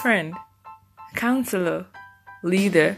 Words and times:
friend, 0.00 0.34
counselor, 1.14 1.84
leader, 2.42 2.96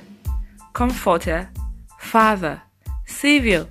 comforter, 0.72 1.51
father, 1.98 2.62
savior. 3.06 3.67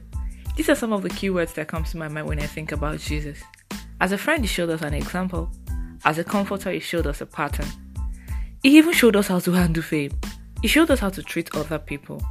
These 0.58 0.68
are 0.68 0.76
some 0.76 0.92
of 0.92 1.02
the 1.02 1.10
keywords 1.10 1.54
that 1.54 1.70
come 1.70 1.86
to 1.86 1.98
my 1.98 2.10
mind 2.10 2.28
when 2.28 2.40
I 2.40 2.46
think 2.46 2.74
about 2.74 3.00
Jesus. 3.00 3.42
As 4.02 4.12
a 4.12 4.18
friend, 4.18 4.44
he 4.44 4.48
showed 4.48 4.70
us 4.70 4.82
an 4.82 4.94
example. 4.94 5.50
As 6.04 6.18
a 6.18 6.26
comforter, 6.26 6.72
he 6.72 6.82
showed 6.82 7.08
us 7.08 7.22
a 7.22 7.26
pattern. 7.26 7.68
He 8.64 8.78
even 8.78 8.92
showed 8.92 9.16
us 9.16 9.28
how 9.28 9.40
to 9.40 9.52
handle 9.54 9.82
fame. 9.82 10.12
He 10.62 10.68
showed 10.68 10.92
us 10.92 11.00
how 11.00 11.10
to 11.10 11.24
treat 11.24 11.56
other 11.56 11.80
people. 11.80 12.22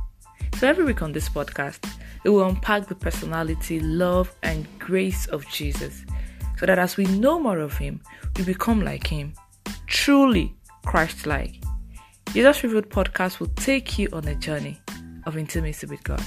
So 0.59 0.69
every 0.69 0.85
week 0.85 1.01
on 1.01 1.13
this 1.13 1.31
podcast, 1.31 1.79
it 2.25 2.29
will 2.29 2.47
unpack 2.47 2.89
the 2.89 2.95
personality, 2.95 3.81
love, 3.81 4.35
and 4.43 4.67
grace 4.79 5.25
of 5.29 5.49
Jesus 5.49 6.05
so 6.59 6.67
that 6.67 6.79
as 6.79 6.99
we 6.99 7.05
know 7.07 7.41
more 7.41 7.61
of 7.61 7.79
him, 7.79 8.03
we 8.37 8.45
become 8.45 8.83
like 8.83 9.07
him, 9.07 9.33
truly 9.87 10.55
Christ 10.85 11.27
like. 11.27 11.63
Jesus 12.33 12.63
Revealed 12.63 12.89
podcast 12.89 13.41
will 13.41 13.49
take 13.57 13.99
you 13.99 14.09
on 14.13 14.27
a 14.29 14.35
journey 14.35 14.81
of 15.27 15.37
intimacy 15.37 15.87
with 15.87 16.03
God. 16.05 16.23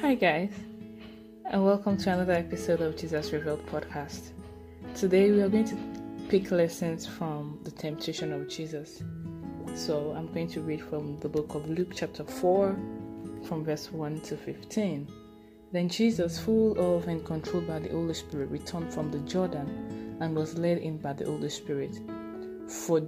Hi, 0.00 0.14
guys, 0.14 0.52
and 1.50 1.64
welcome 1.64 1.96
to 1.98 2.12
another 2.12 2.32
episode 2.32 2.80
of 2.80 2.96
Jesus 2.96 3.32
Revealed 3.32 3.64
podcast. 3.66 4.30
Today, 4.94 5.30
we 5.30 5.40
are 5.40 5.48
going 5.48 5.66
to 5.66 5.76
pick 6.28 6.50
lessons 6.50 7.06
from 7.06 7.60
the 7.62 7.70
temptation 7.70 8.32
of 8.32 8.48
Jesus. 8.48 9.02
So 9.74 10.12
I'm 10.16 10.26
going 10.32 10.48
to 10.48 10.62
read 10.62 10.82
from 10.82 11.18
the 11.18 11.28
book 11.28 11.54
of 11.54 11.68
Luke, 11.68 11.92
chapter 11.94 12.24
4, 12.24 12.76
from 13.44 13.64
verse 13.64 13.92
1 13.92 14.20
to 14.22 14.36
15. 14.36 15.08
Then 15.72 15.88
Jesus, 15.88 16.36
full 16.36 16.76
of 16.78 17.06
and 17.06 17.24
controlled 17.24 17.68
by 17.68 17.78
the 17.78 17.90
Holy 17.90 18.14
Spirit, 18.14 18.50
returned 18.50 18.92
from 18.92 19.12
the 19.12 19.20
Jordan 19.20 20.16
and 20.20 20.34
was 20.34 20.58
led 20.58 20.78
in 20.78 20.98
by 20.98 21.12
the 21.12 21.26
Holy 21.26 21.48
Spirit. 21.48 21.96
For 22.66 23.00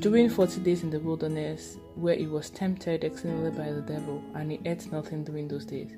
during 0.00 0.28
forty 0.28 0.60
days 0.60 0.82
in 0.82 0.90
the 0.90 1.00
wilderness, 1.00 1.78
where 1.94 2.16
he 2.16 2.26
was 2.26 2.50
tempted 2.50 3.04
exceedingly 3.04 3.50
by 3.52 3.72
the 3.72 3.80
devil, 3.80 4.22
and 4.34 4.52
he 4.52 4.60
ate 4.66 4.92
nothing 4.92 5.24
during 5.24 5.48
those 5.48 5.64
days. 5.64 5.92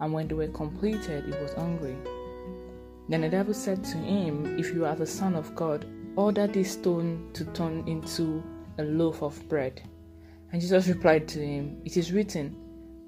And 0.00 0.14
when 0.14 0.28
they 0.28 0.34
were 0.34 0.48
completed, 0.48 1.26
he 1.26 1.42
was 1.42 1.52
hungry. 1.52 1.96
Then 3.10 3.20
the 3.20 3.28
devil 3.28 3.52
said 3.52 3.84
to 3.84 3.98
him, 3.98 4.58
If 4.58 4.72
you 4.72 4.86
are 4.86 4.96
the 4.96 5.06
Son 5.06 5.34
of 5.34 5.54
God, 5.54 5.84
order 6.16 6.46
this 6.46 6.72
stone 6.72 7.28
to 7.34 7.44
turn 7.46 7.86
into 7.86 8.42
a 8.78 8.82
loaf 8.82 9.22
of 9.22 9.46
bread. 9.48 9.82
And 10.52 10.60
Jesus 10.60 10.88
replied 10.88 11.28
to 11.28 11.44
him, 11.44 11.82
It 11.84 11.98
is 11.98 12.12
written, 12.12 12.56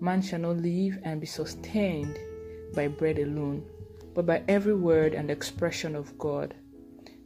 Man 0.00 0.20
shall 0.20 0.40
not 0.40 0.58
live 0.58 0.98
and 1.04 1.18
be 1.18 1.26
sustained 1.26 2.18
by 2.74 2.88
bread 2.88 3.18
alone, 3.18 3.64
but 4.14 4.26
by 4.26 4.42
every 4.48 4.74
word 4.74 5.14
and 5.14 5.30
expression 5.30 5.94
of 5.94 6.16
God. 6.18 6.54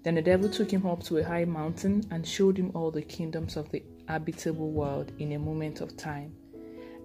Then 0.02 0.14
the 0.14 0.22
devil 0.22 0.48
took 0.48 0.70
him 0.70 0.86
up 0.86 1.02
to 1.04 1.18
a 1.18 1.24
high 1.24 1.44
mountain 1.44 2.04
and 2.10 2.26
showed 2.26 2.56
him 2.56 2.70
all 2.74 2.90
the 2.90 3.02
kingdoms 3.02 3.56
of 3.56 3.70
the 3.70 3.82
habitable 4.06 4.70
world 4.70 5.10
in 5.18 5.32
a 5.32 5.38
moment 5.38 5.80
of 5.80 5.96
time. 5.96 6.32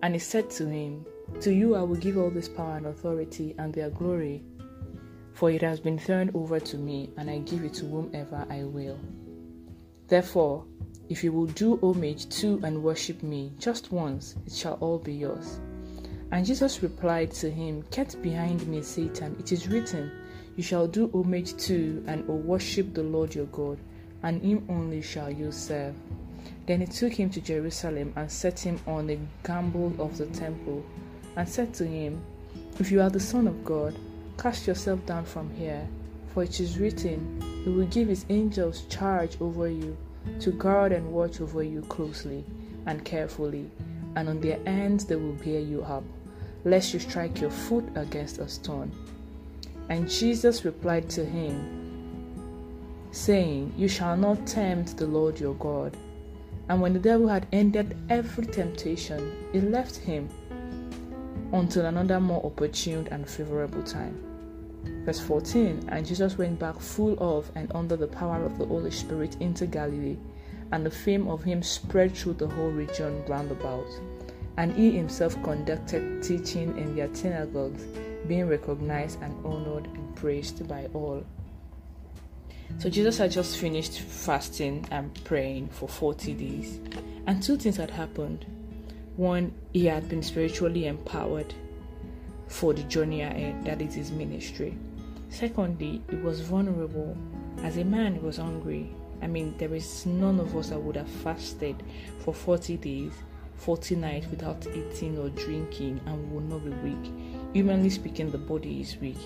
And 0.03 0.14
he 0.14 0.20
said 0.20 0.50
to 0.52 0.67
him, 0.67 1.06
To 1.42 1.52
you 1.52 1.75
I 1.75 1.81
will 1.81 1.95
give 1.95 2.17
all 2.17 2.30
this 2.30 2.48
power 2.48 2.78
and 2.78 2.86
authority 2.86 3.56
and 3.58 3.73
their 3.73 3.89
glory, 3.89 4.44
for 5.33 5.50
it 5.50 5.61
has 5.61 5.80
been 5.80 5.98
turned 5.98 6.36
over 6.36 6.59
to 6.59 6.78
me, 6.78 7.09
and 7.17 7.30
I 7.30 7.39
give 7.39 7.64
it 7.64 7.73
to 7.76 7.86
whomever 7.86 8.45
I 8.50 8.64
will. 8.64 9.00
Therefore, 10.08 10.66
if 11.09 11.23
you 11.23 11.31
will 11.31 11.48
do 11.48 11.80
homage 11.81 12.30
to 12.39 12.59
and 12.64 12.83
worship 12.83 13.23
me 13.23 13.52
just 13.58 13.92
once, 13.92 14.36
it 14.45 14.53
shall 14.53 14.76
all 14.76 15.00
be 15.00 15.14
yours. 15.14 15.59
And 16.32 16.46
Jesus 16.46 16.82
replied 16.82 17.32
to 17.32 17.52
him, 17.52 17.84
Get 17.92 18.16
behind 18.22 18.66
me, 18.66 18.82
Satan. 18.82 19.36
It 19.38 19.52
is 19.52 19.68
written, 19.68 20.12
You 20.56 20.64
shall 20.64 20.88
do 20.88 21.10
homage 21.14 21.58
to 21.66 22.04
and 22.08 22.26
worship 22.28 22.94
the 22.94 23.04
Lord 23.04 23.36
your 23.36 23.48
God, 23.48 23.78
and 24.23 24.42
him 24.42 24.66
only 24.70 25.02
shall 25.02 25.30
you 25.30 25.52
serve. 25.52 25.94
Then 26.66 26.80
he 26.80 26.88
took 26.88 27.11
him 27.11 27.30
to 27.32 27.42
Jerusalem 27.42 28.14
and 28.16 28.32
set 28.32 28.60
him 28.60 28.80
on 28.88 29.08
the 29.08 29.20
gambol 29.44 30.00
of 30.00 30.17
the 30.17 30.28
temple, 30.28 30.86
and 31.36 31.48
said 31.48 31.73
to 31.76 31.86
him, 31.86 32.22
If 32.80 32.92
you 32.92 33.02
are 33.02 33.10
the 33.10 33.20
Son 33.20 33.48
of 33.48 33.66
God, 33.66 33.94
cast 34.38 34.67
yourself 34.67 35.05
down 35.05 35.26
from 35.26 35.54
here, 35.55 35.86
for 36.34 36.44
it 36.44 36.61
is 36.61 36.80
written, 36.80 37.42
He 37.66 37.70
will 37.70 37.88
give 37.88 38.08
his 38.08 38.26
angels 38.30 38.84
charge 38.86 39.36
over 39.42 39.67
you 39.67 39.98
to 40.39 40.52
guard 40.52 40.94
and 40.94 41.11
watch 41.11 41.42
over 41.42 41.61
you 41.61 41.82
closely 41.84 42.45
and 42.86 43.04
carefully, 43.04 43.70
and 44.16 44.30
on 44.30 44.39
their 44.39 44.64
hands 44.66 45.05
they 45.05 45.16
will 45.16 45.34
bear 45.34 45.60
you 45.60 45.84
up, 45.84 46.04
lest 46.64 46.94
you 46.94 46.99
strike 46.99 47.42
your 47.42 47.52
foot 47.52 47.86
against 47.95 48.39
a 48.39 48.48
stone. 48.48 48.92
And 49.89 50.10
Jesus 50.10 50.64
replied 50.64 51.10
to 51.11 51.26
him, 51.26 51.82
saying, 53.11 53.73
You 53.77 53.88
shall 53.88 54.16
not 54.16 54.48
tempt 54.48 54.98
the 54.98 55.08
Lord 55.08 55.39
your 55.39 55.55
God. 55.55 55.95
And 56.70 56.82
when 56.82 56.94
the 56.94 56.99
devil 56.99 57.27
had 57.27 57.48
ended 57.52 57.98
every 58.10 58.45
temptation, 58.45 59.49
he 59.52 59.60
left 59.60 59.98
him 59.98 60.30
until 61.52 61.86
another 61.86 62.20
more 62.20 62.45
opportune 62.45 63.08
and 63.11 63.28
favorable 63.28 63.83
time. 63.83 64.32
Verse 65.05 65.20
14 65.20 65.89
And 65.89 66.05
Jesus 66.05 66.38
went 66.38 66.60
back 66.60 66.80
full 66.80 67.17
of 67.20 67.52
and 67.55 67.72
under 67.76 67.98
the 67.98 68.08
power 68.08 68.43
of 68.45 68.58
the 68.58 68.66
Holy 68.66 68.92
Spirit 68.92 69.36
into 69.39 69.67
Galilee, 69.67 70.17
and 70.72 70.86
the 70.86 70.92
fame 70.92 71.28
of 71.28 71.43
him 71.43 71.61
spread 71.61 72.16
through 72.16 72.33
the 72.33 72.48
whole 72.48 72.70
region 72.70 73.23
round 73.26 73.52
about. 73.52 73.86
And 74.58 74.73
he 74.73 74.92
himself 74.92 75.42
conducted 75.44 76.22
teaching 76.23 76.78
in 76.78 76.95
their 76.95 77.14
synagogues, 77.14 77.84
being 78.28 78.48
recognized 78.48 79.22
and 79.22 79.34
honored 79.45 79.86
and 79.86 80.16
praised 80.16 80.67
by 80.67 80.88
all. 80.94 81.23
So 82.80 82.90
Jesus 82.90 83.17
had 83.17 83.32
just 83.32 83.58
finished 83.58 84.00
fasting 84.00 84.88
and 84.92 85.14
praying 85.23 85.70
for 85.70 85.88
40 85.88 86.34
days, 86.34 86.80
and 87.28 87.42
two 87.42 87.58
things 87.58 87.78
had 87.78 87.92
happened. 87.92 88.45
One, 89.17 89.54
he 89.73 89.86
had 89.86 90.10
been 90.10 90.23
spiritually 90.23 90.88
empowered 90.88 91.54
for 92.48 92.73
the 92.73 92.84
journey 92.84 93.22
ahead, 93.22 93.64
that 93.66 93.82
is 93.82 93.95
his 93.95 94.11
ministry. 94.11 94.78
Secondly, 95.30 96.02
he 96.10 96.17
was 96.17 96.42
vulnerable. 96.42 97.16
As 97.64 97.78
a 97.78 97.86
man, 97.86 98.16
he 98.16 98.20
was 98.20 98.38
hungry. 98.38 98.94
I 99.22 99.28
mean, 99.28 99.56
there 99.58 99.73
is 99.73 100.06
none 100.06 100.40
of 100.40 100.56
us 100.56 100.70
that 100.70 100.82
would 100.82 100.95
have 100.95 101.08
fasted 101.08 101.82
for 102.20 102.34
40 102.34 102.78
days, 102.78 103.14
40 103.61 103.95
nights 103.95 104.27
without 104.30 104.66
eating 104.67 105.17
or 105.17 105.30
drinking 105.30 106.02
and 106.05 106.30
we 106.30 106.36
will 106.36 106.42
not 106.42 106.64
be 106.64 106.89
weak. 106.89 107.11
Humanly 107.54 107.89
speaking, 107.89 108.32
the 108.32 108.38
body 108.38 108.82
is 108.82 108.98
weak. 108.98 109.17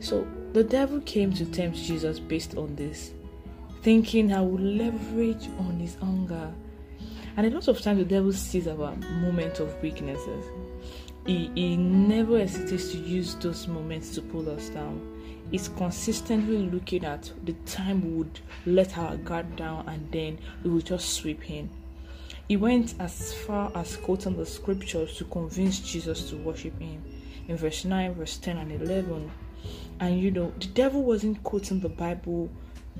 So 0.00 0.26
the 0.52 0.64
devil 0.64 1.00
came 1.00 1.32
to 1.34 1.44
tempt 1.46 1.78
Jesus 1.78 2.18
based 2.18 2.56
on 2.56 2.74
this, 2.76 3.12
thinking 3.82 4.32
I 4.32 4.40
will 4.40 4.60
leverage 4.60 5.48
on 5.58 5.78
his 5.78 5.94
hunger. 5.96 6.52
And 7.36 7.46
a 7.46 7.50
lot 7.50 7.68
of 7.68 7.80
times 7.80 7.98
the 7.98 8.04
devil 8.04 8.32
sees 8.32 8.66
our 8.66 8.96
moment 8.96 9.60
of 9.60 9.80
weaknesses 9.82 10.44
he, 11.26 11.50
he 11.54 11.76
never 11.76 12.38
hesitates 12.38 12.92
to 12.92 12.98
use 12.98 13.34
those 13.36 13.68
moments 13.68 14.14
to 14.14 14.22
pull 14.22 14.48
us 14.50 14.68
down. 14.70 15.00
He's 15.50 15.68
consistently 15.68 16.58
looking 16.58 17.04
at 17.04 17.30
the 17.44 17.52
time 17.66 18.02
we 18.02 18.10
would 18.18 18.40
let 18.66 18.96
our 18.96 19.16
guard 19.16 19.56
down 19.56 19.88
and 19.88 20.10
then 20.12 20.38
we 20.62 20.70
would 20.70 20.86
just 20.86 21.10
sweep 21.14 21.50
in. 21.50 21.68
He 22.50 22.56
went 22.56 22.94
as 22.98 23.32
far 23.32 23.70
as 23.76 23.96
quoting 23.96 24.36
the 24.36 24.44
scriptures 24.44 25.16
to 25.18 25.24
convince 25.26 25.78
Jesus 25.78 26.30
to 26.30 26.36
worship 26.36 26.76
him. 26.80 27.00
In 27.46 27.56
verse 27.56 27.84
9, 27.84 28.14
verse 28.14 28.38
10, 28.38 28.58
and 28.58 28.72
11. 28.72 29.30
And 30.00 30.20
you 30.20 30.32
know, 30.32 30.52
the 30.58 30.66
devil 30.66 31.04
wasn't 31.04 31.44
quoting 31.44 31.78
the 31.78 31.88
Bible 31.88 32.50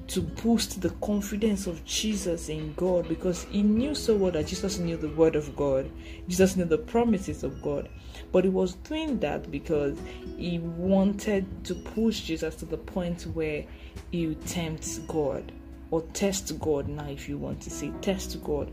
to 0.06 0.20
boost 0.20 0.80
the 0.80 0.90
confidence 0.90 1.66
of 1.66 1.84
Jesus 1.84 2.48
in 2.48 2.74
God 2.74 3.08
because 3.08 3.42
he 3.50 3.64
knew 3.64 3.92
so 3.92 4.14
well 4.14 4.30
that 4.30 4.46
Jesus 4.46 4.78
knew 4.78 4.96
the 4.96 5.08
word 5.08 5.34
of 5.34 5.56
God, 5.56 5.90
Jesus 6.28 6.54
knew 6.54 6.64
the 6.64 6.78
promises 6.78 7.42
of 7.42 7.60
God. 7.60 7.88
But 8.30 8.44
he 8.44 8.50
was 8.50 8.74
doing 8.74 9.18
that 9.18 9.50
because 9.50 9.98
he 10.36 10.60
wanted 10.60 11.64
to 11.64 11.74
push 11.74 12.20
Jesus 12.20 12.54
to 12.54 12.66
the 12.66 12.78
point 12.78 13.22
where 13.22 13.64
he 14.12 14.32
tempts 14.46 14.98
God 14.98 15.50
or 15.90 16.02
test 16.12 16.58
God 16.60 16.88
now 16.88 17.08
if 17.08 17.28
you 17.28 17.38
want 17.38 17.60
to 17.62 17.70
say 17.70 17.90
test 18.00 18.42
God. 18.44 18.70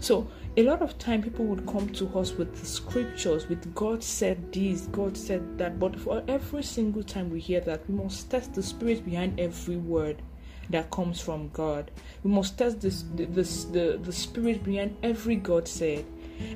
So 0.00 0.28
a 0.56 0.62
lot 0.62 0.82
of 0.82 0.98
time 0.98 1.22
people 1.22 1.44
would 1.46 1.66
come 1.66 1.88
to 1.90 2.06
us 2.18 2.32
with 2.32 2.58
the 2.60 2.66
scriptures 2.66 3.48
with 3.48 3.74
God 3.74 4.02
said 4.02 4.52
this, 4.52 4.82
God 4.82 5.16
said 5.16 5.58
that, 5.58 5.78
but 5.78 5.98
for 5.98 6.22
every 6.28 6.62
single 6.62 7.02
time 7.02 7.30
we 7.30 7.40
hear 7.40 7.60
that 7.60 7.88
we 7.88 7.94
must 7.94 8.30
test 8.30 8.54
the 8.54 8.62
spirit 8.62 9.04
behind 9.04 9.40
every 9.40 9.76
word 9.76 10.22
that 10.70 10.90
comes 10.90 11.20
from 11.20 11.48
God. 11.50 11.90
We 12.22 12.30
must 12.30 12.58
test 12.58 12.80
this, 12.80 13.02
the, 13.02 13.98
the 14.02 14.12
spirit 14.12 14.62
behind 14.62 14.96
every 15.02 15.36
God 15.36 15.66
said. 15.66 16.04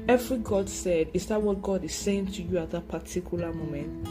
Every 0.09 0.39
God 0.39 0.69
said, 0.69 1.11
is 1.15 1.27
that 1.27 1.43
what 1.43 1.63
God 1.63 1.85
is 1.85 1.95
saying 1.95 2.29
to 2.33 2.43
you 2.43 2.59
at 2.59 2.71
that 2.71 2.89
particular 2.89 3.53
moment? 3.53 4.09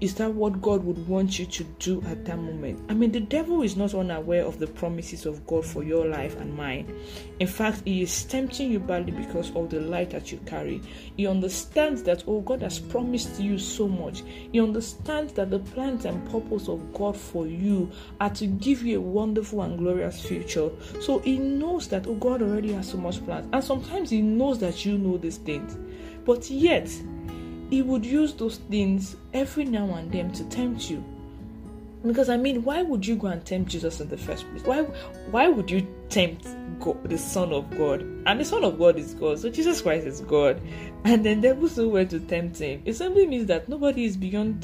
Is 0.00 0.14
that 0.14 0.32
what 0.32 0.62
God 0.62 0.84
would 0.84 1.08
want 1.08 1.38
you 1.38 1.46
to 1.46 1.64
do 1.80 2.02
at 2.06 2.24
that 2.26 2.38
moment? 2.38 2.80
I 2.88 2.94
mean, 2.94 3.10
the 3.10 3.20
devil 3.20 3.62
is 3.62 3.76
not 3.76 3.94
unaware 3.94 4.44
of 4.44 4.60
the 4.60 4.66
promises 4.68 5.26
of 5.26 5.44
God 5.46 5.64
for 5.64 5.82
your 5.82 6.06
life 6.06 6.38
and 6.38 6.56
mine. 6.56 6.94
In 7.40 7.48
fact, 7.48 7.82
he 7.84 8.02
is 8.02 8.24
tempting 8.24 8.70
you 8.70 8.78
badly 8.78 9.10
because 9.10 9.50
of 9.56 9.70
the 9.70 9.80
light 9.80 10.10
that 10.10 10.30
you 10.30 10.38
carry. 10.46 10.80
He 11.16 11.26
understands 11.26 12.04
that, 12.04 12.22
oh, 12.28 12.40
God 12.42 12.62
has 12.62 12.78
promised 12.78 13.40
you 13.40 13.58
so 13.58 13.88
much. 13.88 14.22
He 14.52 14.60
understands 14.60 15.32
that 15.32 15.50
the 15.50 15.58
plans 15.58 16.04
and 16.04 16.28
purpose 16.30 16.68
of 16.68 16.92
God 16.94 17.16
for 17.16 17.46
you 17.46 17.90
are 18.20 18.30
to 18.30 18.46
give 18.46 18.82
you 18.82 18.98
a 18.98 19.02
wonderful 19.02 19.62
and 19.62 19.78
glorious 19.78 20.22
future. 20.24 20.70
So 21.00 21.18
he 21.20 21.38
knows 21.38 21.88
that, 21.88 22.06
oh, 22.06 22.14
God 22.14 22.42
already 22.42 22.72
has 22.74 22.90
so 22.90 22.98
much 22.98 23.24
plans. 23.24 23.48
And 23.52 23.64
sometimes 23.64 24.10
he 24.10 24.22
knows 24.22 24.60
that 24.60 24.84
you 24.86 24.96
know 24.96 25.16
these 25.16 25.38
things. 25.38 25.76
But 26.24 26.50
yet, 26.50 26.88
he 27.70 27.82
would 27.82 28.04
use 28.04 28.34
those 28.34 28.56
things 28.56 29.16
every 29.34 29.64
now 29.64 29.94
and 29.94 30.10
then 30.10 30.32
to 30.32 30.44
tempt 30.44 30.90
you. 30.90 31.04
Because 32.06 32.28
I 32.28 32.36
mean, 32.36 32.62
why 32.62 32.82
would 32.82 33.04
you 33.06 33.16
go 33.16 33.26
and 33.26 33.44
tempt 33.44 33.70
Jesus 33.70 34.00
in 34.00 34.08
the 34.08 34.16
first 34.16 34.48
place? 34.50 34.62
Why 34.62 34.82
why 35.30 35.48
would 35.48 35.70
you 35.70 35.86
tempt 36.08 36.46
God, 36.78 37.02
the 37.08 37.18
Son 37.18 37.52
of 37.52 37.68
God? 37.76 38.02
And 38.26 38.40
the 38.40 38.44
Son 38.44 38.62
of 38.64 38.78
God 38.78 38.98
is 38.98 39.14
God, 39.14 39.40
so 39.40 39.50
Jesus 39.50 39.82
Christ 39.82 40.06
is 40.06 40.20
God. 40.20 40.60
And 41.04 41.24
then 41.24 41.40
devil 41.40 41.68
so 41.68 41.88
were 41.88 42.04
to 42.04 42.20
tempt 42.20 42.58
him. 42.58 42.82
It 42.84 42.94
simply 42.94 43.26
means 43.26 43.46
that 43.46 43.68
nobody 43.68 44.04
is 44.04 44.16
beyond 44.16 44.62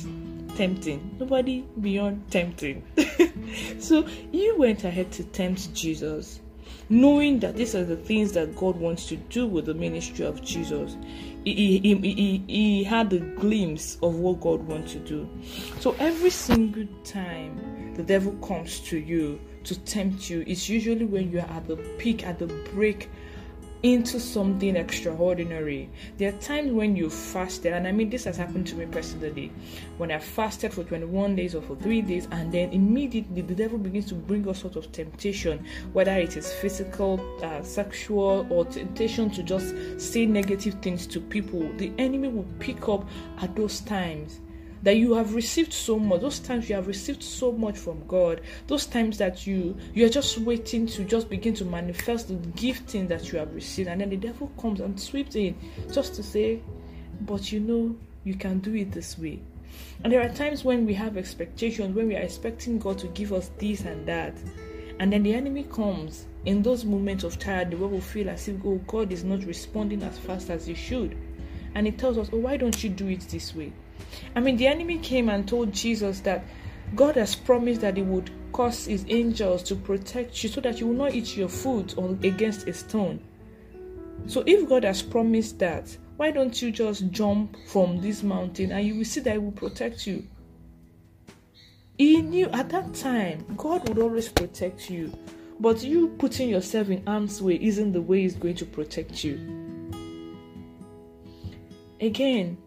tempting. 0.57 1.17
Nobody 1.19 1.65
beyond 1.81 2.31
tempting. 2.31 2.85
so 3.81 4.07
you 4.31 4.57
went 4.57 4.85
ahead 4.85 5.11
to 5.13 5.25
tempt 5.25 5.75
Jesus 5.75 6.41
knowing 6.89 7.41
that 7.41 7.57
these 7.57 7.75
are 7.75 7.85
the 7.85 7.97
things 7.97 8.33
that 8.33 8.55
God 8.57 8.77
wants 8.77 9.07
to 9.07 9.17
do 9.17 9.47
with 9.47 9.67
the 9.67 9.75
ministry 9.75 10.25
of 10.25 10.43
Jesus. 10.43 10.97
He, 11.45 11.79
he, 11.79 11.95
he, 11.95 12.45
he, 12.47 12.85
had 12.85 13.13
a 13.13 13.19
glimpse 13.19 13.99
of 14.03 14.17
what 14.17 14.41
God 14.41 14.67
wants 14.67 14.93
to 14.93 14.99
do. 14.99 15.29
So 15.81 15.95
every 15.99 16.31
single 16.31 16.87
time 17.05 17.95
the 17.95 18.03
devil 18.03 18.33
comes 18.47 18.81
to 18.81 18.99
you 18.99 19.41
to 19.65 19.79
tempt 19.81 20.29
you, 20.31 20.45
it's 20.47 20.69
usually 20.69 21.05
when 21.05 21.31
you 21.31 21.39
are 21.41 21.51
at 21.51 21.67
the 21.67 21.77
peak, 21.99 22.27
at 22.27 22.39
the 22.39 22.47
break 22.47 23.11
into 23.85 24.19
something 24.19 24.77
extraordinary. 24.77 25.91
There 26.17 26.31
are 26.31 26.39
times 26.39 26.73
when 26.73 26.97
you 26.97 27.11
fasted, 27.11 27.75
and 27.75 27.87
I 27.87 27.93
mean, 27.93 28.09
this 28.09 28.25
has 28.25 28.35
happened 28.35 28.67
to 28.69 28.77
me 28.77 28.87
personally. 28.87 29.53
When 29.99 30.11
I 30.11 30.19
fasted 30.19 30.73
for 30.73 30.85
21 30.85 31.37
days 31.37 31.55
or 31.55 31.61
for 31.61 31.77
three 31.77 32.01
days, 32.01 32.27
and 32.31 32.51
then 32.51 32.73
immediately 32.73 33.43
the 33.43 33.55
devil 33.55 33.77
begins 33.77 34.07
to 34.07 34.15
bring 34.15 34.49
all 34.49 34.55
sort 34.55 34.77
of 34.77 34.91
temptation, 34.91 35.67
whether 35.93 36.13
it 36.13 36.35
is 36.35 36.51
physical, 36.51 37.21
uh, 37.45 37.63
sexual, 37.63 38.47
or 38.49 38.65
temptation 38.65 39.29
to 39.33 39.43
just 39.43 39.75
say 40.01 40.25
negative 40.25 40.81
things 40.81 41.07
to 41.09 41.21
people. 41.21 41.71
The 41.77 41.93
enemy 41.99 42.29
will 42.29 42.49
pick 42.61 42.89
up 42.89 43.07
at 43.43 43.55
those 43.55 43.81
times 43.81 44.41
that 44.85 44.97
you 44.97 45.15
have 45.15 45.35
received 45.35 45.73
so 45.73 45.99
much 45.99 46.21
those 46.21 46.39
times 46.39 46.69
you 46.69 46.75
have 46.75 46.87
received 46.87 47.23
so 47.23 47.51
much 47.51 47.77
from 47.77 48.07
god 48.07 48.41
those 48.67 48.87
times 48.87 49.19
that 49.19 49.47
you 49.47 49.77
you're 49.95 50.09
just 50.09 50.39
waiting 50.39 50.87
to 50.87 51.03
just 51.05 51.29
begin 51.29 51.55
to 51.55 51.65
manifest 51.65 52.29
the 52.29 52.35
gifting 52.51 53.09
that 53.09 53.33
you 53.33 53.39
have 53.39 53.53
received 53.55 53.89
and 53.89 54.01
then 54.01 54.11
the 54.11 54.17
devil 54.17 54.47
comes 54.61 54.81
and 54.81 55.01
sweeps 55.01 55.35
in 55.35 55.57
just 55.91 56.15
to 56.15 56.23
say 56.23 56.61
but 57.23 57.51
you 57.51 57.61
know 57.61 57.97
you 58.25 58.35
can 58.35 58.59
do 58.59 58.75
it 58.75 58.91
this 58.91 59.19
way. 59.19 59.39
And 60.03 60.13
there 60.13 60.23
are 60.23 60.29
times 60.31 60.65
when 60.65 60.87
we 60.87 60.95
have 60.95 61.17
expectations 61.17 61.95
when 61.95 62.09
we 62.09 62.17
are 62.17 62.21
expecting 62.21 62.79
god 62.79 62.99
to 62.99 63.09
give 63.09 63.33
us 63.33 63.51
this 63.59 63.81
and 63.83 64.07
that 64.07 64.35
and 65.01 65.13
then 65.13 65.25
the 65.25 65.35
enemy 65.35 65.65
comes 65.65 66.27
in 66.45 66.63
those 66.63 66.85
moments 66.85 67.25
of 67.25 67.39
tiredness 67.39 67.81
where 67.81 67.89
we 67.89 68.01
feel 68.01 68.31
as 68.31 68.47
if 68.47 68.57
oh 68.65 68.81
god 68.87 69.11
is 69.11 69.25
not 69.25 69.45
responding 69.45 70.03
as 70.03 70.19
fast 70.19 70.51
as 70.51 70.67
he 70.67 70.75
should. 70.75 71.17
And 71.75 71.87
he 71.87 71.93
tells 71.93 72.19
us 72.19 72.31
oh 72.33 72.39
why 72.39 72.57
don't 72.57 72.85
you 72.85 72.91
do 72.91 73.09
it 73.09 73.21
this 73.23 73.55
way 73.55 73.73
I 74.35 74.41
mean, 74.41 74.57
the 74.57 74.67
enemy 74.67 74.99
came 74.99 75.29
and 75.29 75.47
told 75.47 75.73
Jesus 75.73 76.21
that 76.21 76.45
God 76.95 77.17
has 77.17 77.35
promised 77.35 77.81
that 77.81 77.97
He 77.97 78.03
would 78.03 78.31
cause 78.53 78.87
His 78.87 79.05
angels 79.09 79.63
to 79.65 79.77
protect 79.77 80.43
you 80.43 80.49
so 80.49 80.61
that 80.61 80.81
you 80.81 80.87
will 80.87 80.95
not 80.95 81.15
eat 81.15 81.37
your 81.37 81.49
food 81.49 81.95
on, 81.97 82.19
against 82.23 82.69
a 82.69 82.73
stone. 82.73 83.21
So, 84.27 84.43
if 84.47 84.69
God 84.69 84.85
has 84.85 85.03
promised 85.03 85.59
that, 85.59 85.97
why 86.17 86.31
don't 86.31 86.61
you 86.63 86.71
just 86.71 87.11
jump 87.11 87.57
from 87.67 88.01
this 88.01 88.23
mountain 88.23 88.73
and 88.73 88.87
you 88.87 88.97
will 88.97 89.05
see 89.05 89.21
that 89.21 89.33
He 89.33 89.39
will 89.39 89.53
protect 89.53 90.07
you? 90.07 90.27
He 91.99 92.23
knew 92.23 92.47
at 92.47 92.71
that 92.71 92.95
time 92.95 93.45
God 93.57 93.89
would 93.89 93.99
always 93.99 94.29
protect 94.29 94.91
you, 94.91 95.17
but 95.61 95.83
you 95.83 96.09
putting 96.19 96.49
yourself 96.49 96.89
in 96.89 97.07
harm's 97.07 97.41
way 97.41 97.59
isn't 97.61 97.93
the 97.93 98.03
way 98.03 98.23
He's 98.23 98.37
going 98.37 98.57
to 98.57 98.67
protect 98.67 99.25
you. 99.25 99.65
Again, 102.01 102.59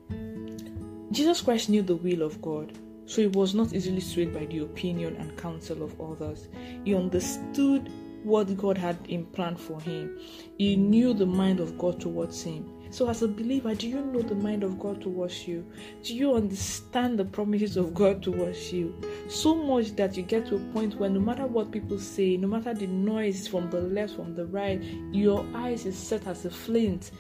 Jesus 1.12 1.42
Christ 1.42 1.70
knew 1.70 1.82
the 1.82 1.96
will 1.96 2.22
of 2.22 2.42
God, 2.42 2.78
so 3.06 3.22
he 3.22 3.28
was 3.28 3.56
not 3.56 3.74
easily 3.74 4.02
swayed 4.02 4.34
by 4.34 4.46
the 4.46 4.60
opinion 4.60 5.16
and 5.16 5.38
counsel 5.38 5.84
of 5.84 6.00
others. 6.02 6.50
He 6.84 6.94
understood 6.94 7.90
what 8.24 8.56
God 8.58 8.78
had 8.78 8.98
in 9.08 9.26
plan 9.28 9.56
for 9.56 9.80
him. 9.80 10.20
He 10.58 10.76
knew 10.76 11.14
the 11.14 11.26
mind 11.26 11.60
of 11.60 11.78
God 11.78 12.02
towards 12.02 12.44
him. 12.44 12.70
So, 12.90 13.10
as 13.10 13.22
a 13.22 13.28
believer, 13.28 13.76
do 13.76 13.88
you 13.88 14.02
know 14.02 14.22
the 14.22 14.36
mind 14.36 14.64
of 14.64 14.80
God 14.80 15.02
towards 15.02 15.48
you? 15.48 15.66
Do 16.04 16.16
you 16.16 16.36
understand 16.36 17.20
the 17.20 17.26
promises 17.26 17.78
of 17.78 17.94
God 17.94 18.24
towards 18.24 18.72
you? 18.72 18.96
So 19.28 19.56
much 19.56 19.96
that 19.98 20.16
you 20.16 20.24
get 20.24 20.46
to 20.48 20.56
a 20.56 20.74
point 20.74 20.96
where 20.96 21.10
no 21.10 21.20
matter 21.20 21.46
what 21.46 21.72
people 21.72 22.00
say, 22.00 22.38
no 22.38 22.48
matter 22.48 22.74
the 22.74 22.88
noise 22.88 23.48
from 23.48 23.70
the 23.70 23.82
left, 23.82 24.16
from 24.16 24.36
the 24.36 24.46
right, 24.46 24.82
your 25.12 25.46
eyes 25.54 25.86
is 25.86 25.98
set 25.98 26.28
as 26.28 26.46
a 26.46 26.50
flint, 26.50 27.12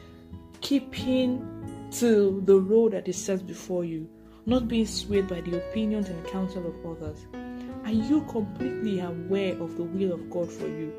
keeping 0.61 1.56
to 1.91 2.41
the 2.45 2.59
road 2.59 2.93
that 2.93 3.07
is 3.07 3.17
set 3.17 3.45
before 3.47 3.85
you, 3.85 4.09
not 4.45 4.67
being 4.67 4.85
swayed 4.85 5.27
by 5.27 5.41
the 5.41 5.57
opinions 5.57 6.09
and 6.09 6.25
counsel 6.27 6.67
of 6.67 6.85
others? 6.85 7.25
Are 7.85 7.91
you 7.91 8.21
completely 8.29 8.99
aware 8.99 9.53
of 9.61 9.77
the 9.77 9.83
will 9.83 10.11
of 10.11 10.29
God 10.29 10.51
for 10.51 10.67
you? 10.67 10.93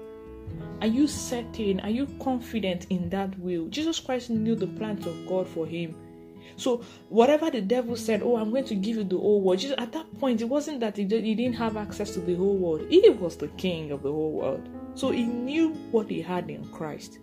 Are 0.81 0.87
you 0.87 1.07
certain? 1.07 1.81
Are 1.81 1.91
you 1.91 2.07
confident 2.21 2.87
in 2.89 3.11
that 3.11 3.39
will? 3.39 3.69
Jesus 3.69 4.01
Christ 4.01 4.31
knew 4.31 4.55
the 4.55 4.67
plans 4.67 5.07
of 5.07 5.27
God 5.27 5.47
for 5.47 5.67
him. 5.67 5.95
So, 6.57 6.83
whatever 7.09 7.51
the 7.51 7.61
devil 7.61 7.95
said, 7.95 8.23
Oh, 8.23 8.37
I'm 8.37 8.51
going 8.51 8.65
to 8.65 8.75
give 8.75 8.97
you 8.97 9.05
the 9.05 9.19
whole 9.19 9.41
world, 9.41 9.61
Jesus, 9.61 9.77
at 9.79 9.93
that 9.93 10.19
point, 10.19 10.41
it 10.41 10.47
wasn't 10.47 10.81
that 10.81 10.97
he 10.97 11.05
didn't 11.05 11.53
have 11.53 11.77
access 11.77 12.15
to 12.15 12.21
the 12.21 12.35
whole 12.35 12.57
world, 12.57 12.87
he 12.89 13.09
was 13.11 13.37
the 13.37 13.49
king 13.49 13.93
of 13.93 14.03
the 14.03 14.11
whole 14.11 14.33
world. 14.33 14.69
So, 14.95 15.11
he 15.11 15.25
knew 15.25 15.71
what 15.91 16.09
he 16.09 16.21
had 16.21 16.51
in 16.51 16.65
Christ. 16.71 17.19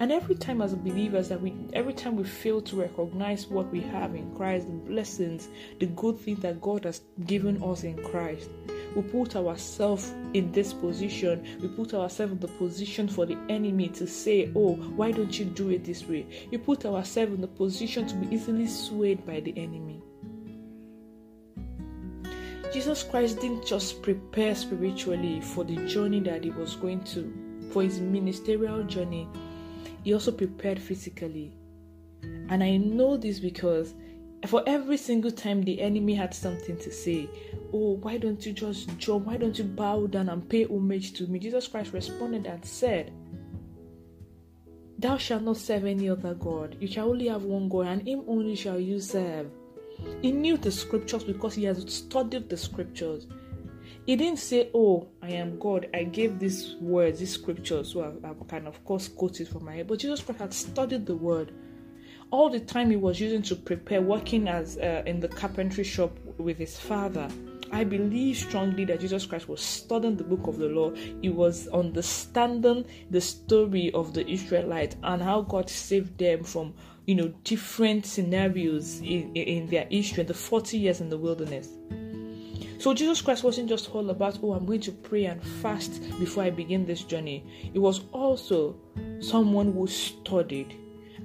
And 0.00 0.10
every 0.10 0.34
time 0.34 0.60
as 0.60 0.74
believers 0.74 1.28
that 1.28 1.40
we 1.40 1.54
every 1.72 1.92
time 1.92 2.16
we 2.16 2.24
fail 2.24 2.60
to 2.62 2.76
recognize 2.76 3.46
what 3.46 3.70
we 3.70 3.80
have 3.80 4.16
in 4.16 4.34
Christ, 4.34 4.66
the 4.66 4.72
blessings, 4.72 5.48
the 5.78 5.86
good 5.86 6.18
things 6.18 6.40
that 6.40 6.60
God 6.60 6.84
has 6.84 7.02
given 7.26 7.62
us 7.62 7.84
in 7.84 8.02
Christ, 8.02 8.50
we 8.96 9.02
put 9.02 9.36
ourselves 9.36 10.12
in 10.34 10.50
this 10.50 10.72
position. 10.72 11.46
We 11.62 11.68
put 11.68 11.94
ourselves 11.94 12.32
in 12.32 12.40
the 12.40 12.48
position 12.48 13.06
for 13.06 13.24
the 13.24 13.38
enemy 13.48 13.88
to 13.90 14.06
say, 14.08 14.50
Oh, 14.56 14.74
why 14.74 15.12
don't 15.12 15.38
you 15.38 15.44
do 15.44 15.70
it 15.70 15.84
this 15.84 16.04
way? 16.08 16.26
We 16.50 16.58
put 16.58 16.84
ourselves 16.84 17.32
in 17.32 17.40
the 17.40 17.48
position 17.48 18.08
to 18.08 18.14
be 18.16 18.34
easily 18.34 18.66
swayed 18.66 19.24
by 19.24 19.40
the 19.40 19.56
enemy. 19.56 20.02
Jesus 22.72 23.04
Christ 23.04 23.40
didn't 23.40 23.64
just 23.64 24.02
prepare 24.02 24.56
spiritually 24.56 25.40
for 25.40 25.62
the 25.62 25.76
journey 25.86 26.18
that 26.20 26.42
he 26.42 26.50
was 26.50 26.74
going 26.74 27.04
to, 27.04 27.32
for 27.70 27.84
his 27.84 28.00
ministerial 28.00 28.82
journey 28.82 29.28
he 30.04 30.12
also 30.12 30.30
prepared 30.30 30.78
physically. 30.78 31.52
And 32.22 32.62
I 32.62 32.76
know 32.76 33.16
this 33.16 33.40
because 33.40 33.94
for 34.46 34.62
every 34.66 34.98
single 34.98 35.30
time 35.30 35.62
the 35.62 35.80
enemy 35.80 36.14
had 36.14 36.34
something 36.34 36.76
to 36.76 36.92
say, 36.92 37.28
Oh, 37.72 37.96
why 37.96 38.18
don't 38.18 38.44
you 38.44 38.52
just 38.52 38.96
jump? 38.98 39.26
Why 39.26 39.38
don't 39.38 39.58
you 39.58 39.64
bow 39.64 40.06
down 40.06 40.28
and 40.28 40.48
pay 40.48 40.66
homage 40.66 41.14
to 41.14 41.26
me? 41.26 41.38
Jesus 41.38 41.66
Christ 41.66 41.92
responded 41.92 42.46
and 42.46 42.64
said, 42.64 43.12
Thou 44.98 45.16
shalt 45.16 45.42
not 45.42 45.56
serve 45.56 45.86
any 45.86 46.08
other 46.08 46.34
God. 46.34 46.76
You 46.78 46.86
shall 46.86 47.10
only 47.10 47.28
have 47.28 47.42
one 47.44 47.68
God, 47.68 47.86
and 47.86 48.06
him 48.06 48.22
only 48.28 48.54
shall 48.54 48.78
you 48.78 49.00
serve. 49.00 49.50
He 50.22 50.32
knew 50.32 50.56
the 50.56 50.70
scriptures 50.70 51.24
because 51.24 51.54
he 51.54 51.64
has 51.64 51.84
studied 51.92 52.48
the 52.48 52.56
scriptures. 52.56 53.26
He 54.06 54.16
didn't 54.16 54.38
say, 54.38 54.70
Oh, 54.74 55.08
I 55.22 55.30
am 55.30 55.58
God. 55.58 55.88
I 55.94 56.04
gave 56.04 56.38
these 56.38 56.76
words, 56.80 57.20
these 57.20 57.32
scriptures, 57.32 57.92
so 57.92 58.20
I, 58.24 58.28
I 58.28 58.34
can, 58.48 58.66
of 58.66 58.84
course, 58.84 59.08
quote 59.08 59.40
it 59.40 59.48
from 59.48 59.64
my 59.64 59.76
head. 59.76 59.88
But 59.88 59.98
Jesus 60.00 60.20
Christ 60.20 60.40
had 60.40 60.54
studied 60.54 61.06
the 61.06 61.16
word. 61.16 61.52
All 62.30 62.50
the 62.50 62.60
time 62.60 62.90
he 62.90 62.96
was 62.96 63.20
using 63.20 63.42
to 63.42 63.56
prepare, 63.56 64.02
working 64.02 64.48
as 64.48 64.76
uh, 64.78 65.02
in 65.06 65.20
the 65.20 65.28
carpentry 65.28 65.84
shop 65.84 66.18
with 66.38 66.58
his 66.58 66.78
father. 66.78 67.28
I 67.72 67.82
believe 67.82 68.36
strongly 68.36 68.84
that 68.84 69.00
Jesus 69.00 69.26
Christ 69.26 69.48
was 69.48 69.60
studying 69.60 70.16
the 70.16 70.24
book 70.24 70.46
of 70.46 70.58
the 70.58 70.68
law. 70.68 70.92
He 71.22 71.28
was 71.28 71.66
understanding 71.68 72.84
the 73.10 73.20
story 73.20 73.90
of 73.92 74.14
the 74.14 74.24
Israelites 74.28 74.96
and 75.02 75.20
how 75.20 75.42
God 75.42 75.68
saved 75.68 76.18
them 76.18 76.44
from, 76.44 76.74
you 77.06 77.16
know, 77.16 77.28
different 77.42 78.06
scenarios 78.06 79.00
in, 79.00 79.34
in 79.34 79.66
their 79.66 79.86
history, 79.90 80.22
the 80.22 80.34
40 80.34 80.78
years 80.78 81.00
in 81.00 81.08
the 81.08 81.18
wilderness. 81.18 81.68
So 82.78 82.92
Jesus 82.92 83.22
Christ 83.22 83.44
wasn't 83.44 83.68
just 83.68 83.94
all 83.94 84.10
about, 84.10 84.38
oh, 84.42 84.52
I'm 84.52 84.66
going 84.66 84.80
to 84.80 84.92
pray 84.92 85.26
and 85.26 85.42
fast 85.42 86.02
before 86.18 86.44
I 86.44 86.50
begin 86.50 86.84
this 86.84 87.02
journey. 87.02 87.44
It 87.72 87.78
was 87.78 88.02
also 88.12 88.76
someone 89.20 89.72
who 89.72 89.86
studied. 89.86 90.76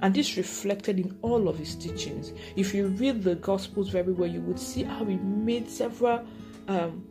And 0.02 0.14
this 0.14 0.36
reflected 0.36 0.98
in 0.98 1.18
all 1.20 1.48
of 1.48 1.58
his 1.58 1.74
teachings. 1.74 2.32
If 2.56 2.72
you 2.72 2.86
read 2.86 3.22
the 3.22 3.34
Gospels 3.34 3.90
very 3.90 4.12
well, 4.12 4.30
you 4.30 4.40
would 4.40 4.58
see 4.58 4.84
how 4.84 5.04
he 5.04 5.16
made 5.16 5.68
several 5.68 6.24
um, 6.68 7.04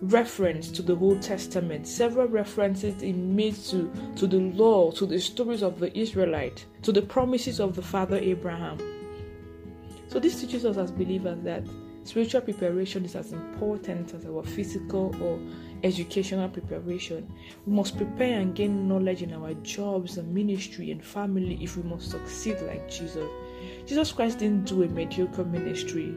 reference 0.00 0.70
to 0.70 0.82
the 0.82 0.96
Old 0.96 1.22
Testament, 1.22 1.88
several 1.88 2.28
references 2.28 3.00
he 3.00 3.12
made 3.12 3.56
to, 3.64 3.92
to 4.16 4.26
the 4.26 4.38
law, 4.38 4.90
to 4.92 5.06
the 5.06 5.18
stories 5.18 5.62
of 5.62 5.80
the 5.80 5.96
Israelite, 5.98 6.66
to 6.82 6.92
the 6.92 7.02
promises 7.02 7.58
of 7.58 7.74
the 7.74 7.82
father 7.82 8.18
Abraham. 8.18 8.78
So 10.08 10.20
this 10.20 10.40
teaches 10.40 10.64
us 10.64 10.76
as 10.76 10.92
believers 10.92 11.38
that 11.42 11.64
spiritual 12.04 12.42
preparation 12.42 13.04
is 13.04 13.16
as 13.16 13.32
important 13.32 14.14
as 14.14 14.24
our 14.26 14.42
physical 14.42 15.14
or 15.22 15.38
educational 15.82 16.48
preparation. 16.48 17.30
We 17.66 17.72
must 17.74 17.96
prepare 17.96 18.40
and 18.40 18.54
gain 18.54 18.88
knowledge 18.88 19.22
in 19.22 19.32
our 19.32 19.54
jobs 19.54 20.16
and 20.16 20.32
ministry 20.32 20.90
and 20.90 21.04
family 21.04 21.58
if 21.62 21.76
we 21.76 21.82
must 21.82 22.10
succeed 22.10 22.60
like 22.62 22.90
Jesus. 22.90 23.28
Jesus 23.86 24.12
Christ 24.12 24.38
didn't 24.38 24.64
do 24.64 24.82
a 24.82 24.88
mediocre 24.88 25.44
ministry. 25.44 26.14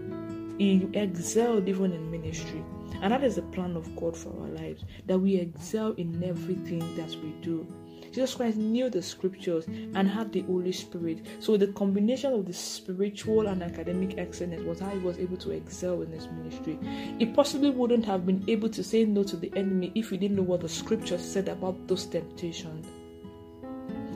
He 0.58 0.88
excelled 0.94 1.68
even 1.68 1.94
in 1.94 2.10
ministry. 2.10 2.64
And 3.02 3.12
that 3.12 3.24
is 3.24 3.36
the 3.36 3.42
plan 3.42 3.76
of 3.76 3.96
God 3.96 4.16
for 4.16 4.30
our 4.42 4.48
lives 4.50 4.84
that 5.06 5.20
we 5.20 5.36
excel 5.36 5.92
in 5.94 6.24
everything 6.24 6.80
that 6.96 7.10
we 7.22 7.32
do. 7.42 7.68
Jesus 8.12 8.36
Christ 8.36 8.58
knew 8.58 8.90
the 8.90 9.02
scriptures 9.02 9.66
and 9.68 10.08
had 10.08 10.32
the 10.32 10.42
Holy 10.42 10.72
Spirit. 10.72 11.26
So 11.40 11.58
the 11.58 11.68
combination 11.68 12.34
of 12.34 12.46
the 12.46 12.54
spiritual 12.54 13.48
and 13.48 13.62
academic 13.62 14.18
excellence 14.18 14.64
was 14.64 14.80
how 14.80 14.90
he 14.90 15.00
was 15.00 15.18
able 15.18 15.38
to 15.38 15.52
excel 15.52 16.02
in 16.02 16.12
his 16.12 16.28
ministry. 16.28 16.80
He 17.20 17.26
possibly 17.26 17.70
wouldn't 17.70 18.06
have 18.06 18.26
been 18.26 18.44
able 18.48 18.70
to 18.70 18.84
say 18.84 19.06
no 19.06 19.24
to 19.24 19.38
the 19.38 19.52
enemy 19.56 19.92
if 19.96 20.10
he 20.10 20.18
didn't 20.18 20.38
know 20.38 20.44
what 20.44 20.62
the 20.62 20.70
scriptures 20.70 21.24
said 21.24 21.48
about 21.48 21.88
those 21.88 22.06
temptations. 22.06 22.88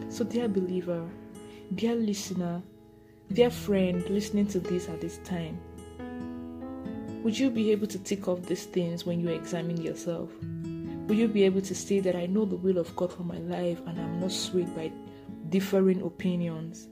So, 0.10 0.26
dear 0.26 0.48
believer, 0.48 1.08
dear 1.76 1.96
listener, 1.96 2.62
dear 3.32 3.50
friend 3.50 4.04
listening 4.10 4.48
to 4.48 4.60
this 4.60 4.90
at 4.90 5.00
this 5.00 5.20
time, 5.20 5.60
would 7.24 7.38
you 7.38 7.50
be 7.50 7.72
able 7.72 7.88
to 7.88 8.00
tick 8.00 8.28
off 8.28 8.42
these 8.44 8.66
things 8.66 9.06
when 9.06 9.22
you 9.22 9.30
examine 9.30 9.82
yourself? 9.82 10.30
Will 11.08 11.16
you 11.16 11.28
be 11.28 11.44
able 11.44 11.62
to 11.62 11.76
say 11.76 12.00
that 12.00 12.16
I 12.16 12.26
know 12.26 12.46
the 12.46 12.56
will 12.56 12.78
of 12.78 12.96
God 12.96 13.12
for 13.12 13.24
my 13.24 13.38
life 13.40 13.82
and 13.86 14.00
I'm 14.00 14.20
not 14.20 14.32
swayed 14.32 14.74
by 14.76 14.92
differing 15.50 16.02
opinions? 16.02 16.88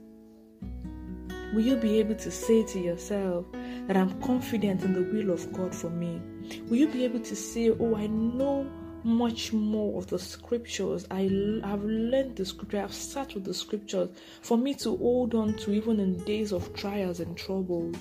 Will 1.54 1.62
you 1.62 1.76
be 1.76 1.98
able 1.98 2.14
to 2.14 2.30
say 2.30 2.62
to 2.64 2.78
yourself 2.78 3.46
that 3.86 3.96
I'm 3.96 4.20
confident 4.20 4.82
in 4.82 4.92
the 4.92 5.02
will 5.02 5.30
of 5.30 5.52
God 5.52 5.74
for 5.74 5.90
me? 5.90 6.20
Will 6.68 6.76
you 6.76 6.88
be 6.88 7.04
able 7.04 7.20
to 7.20 7.34
say, 7.34 7.70
Oh, 7.70 7.96
I 7.96 8.06
know 8.06 8.70
much 9.04 9.52
more 9.52 9.98
of 9.98 10.06
the 10.08 10.18
scriptures. 10.18 11.06
I 11.10 11.22
have 11.64 11.82
learned 11.82 12.36
the 12.36 12.44
scripture, 12.44 12.82
I've 12.82 12.94
sat 12.94 13.34
with 13.34 13.44
the 13.44 13.54
scriptures 13.54 14.10
for 14.42 14.58
me 14.58 14.74
to 14.74 14.96
hold 14.96 15.34
on 15.34 15.54
to 15.58 15.72
even 15.72 16.00
in 16.00 16.22
days 16.24 16.52
of 16.52 16.72
trials 16.74 17.20
and 17.20 17.36
troubles. 17.36 17.96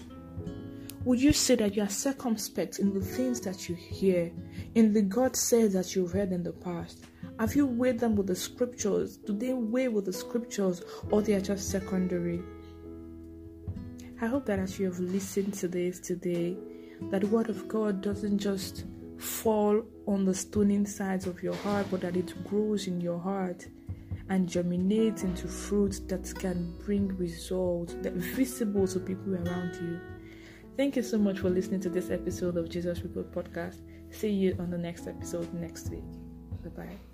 Would 1.06 1.22
you 1.22 1.32
say 1.32 1.56
that 1.56 1.76
you 1.76 1.84
are 1.84 1.90
circumspect 1.90 2.80
in 2.80 2.94
the 2.94 3.00
things 3.00 3.40
that 3.42 3.70
you 3.70 3.76
hear, 3.76 4.32
in 4.76 4.92
the 4.92 5.02
God 5.02 5.36
says 5.36 5.72
that 5.74 5.96
you've 5.96 6.12
heard 6.12 6.34
in 6.34 6.44
the 6.44 6.52
past? 6.52 7.06
Have 7.40 7.56
you 7.56 7.66
weighed 7.66 8.00
them 8.00 8.16
with 8.16 8.28
the 8.28 8.36
scriptures? 8.36 9.16
Do 9.16 9.32
they 9.32 9.54
weigh 9.54 9.88
with 9.88 10.06
the 10.06 10.14
scriptures 10.14 10.84
or 11.10 11.22
they 11.22 11.34
are 11.34 11.42
just 11.42 11.70
secondary? 11.70 12.42
I 14.22 14.28
hope 14.28 14.46
that 14.48 14.60
as 14.60 14.78
you 14.78 14.88
have 14.88 15.00
listened 15.00 15.54
to 15.56 15.70
this 15.70 16.02
today, 16.02 16.58
that 17.12 17.22
the 17.22 17.28
word 17.28 17.50
of 17.50 17.70
God 17.70 18.02
doesn't 18.02 18.38
just 18.38 18.84
fall 19.18 19.82
on 20.06 20.26
the 20.26 20.34
stony 20.34 20.84
sides 20.84 21.28
of 21.28 21.42
your 21.42 21.56
heart, 21.56 21.88
but 21.90 22.02
that 22.02 22.18
it 22.18 22.34
grows 22.44 22.88
in 22.88 23.00
your 23.00 23.20
heart 23.20 23.66
and 24.28 24.50
germinates 24.50 25.24
into 25.24 25.48
fruit 25.48 26.02
that 26.10 26.34
can 26.36 26.74
bring 26.86 27.08
results 27.16 27.96
that 28.02 28.14
are 28.14 28.36
visible 28.36 28.86
to 28.86 29.00
people 29.00 29.36
around 29.36 29.76
you. 29.76 30.02
Thank 30.80 30.96
you 30.96 31.04
so 31.04 31.18
much 31.18 31.40
for 31.40 31.50
listening 31.50 31.82
to 31.82 31.90
this 31.90 32.10
episode 32.10 32.56
of 32.56 32.70
Jesus 32.70 33.02
Revealed 33.02 33.34
Podcast. 33.34 33.82
See 34.12 34.30
you 34.30 34.56
on 34.60 34.70
the 34.70 34.78
next 34.78 35.08
episode 35.08 35.54
next 35.54 35.90
week. 35.90 36.06
Bye 36.64 36.70
bye. 36.70 37.09